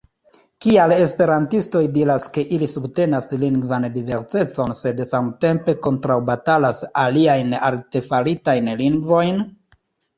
Kial 0.65 0.93
esperantistoj 0.95 1.81
diras, 1.97 2.25
ke 2.37 2.45
ili 2.57 2.69
subtenas 2.73 3.29
lingvan 3.45 3.87
diversecon, 3.99 4.75
sed 4.83 5.05
samtempe 5.13 5.79
kontraŭbatalas 5.87 6.85
aliajn 7.07 7.59
artefaritajn 7.73 8.77
lingvojn? 8.87 9.45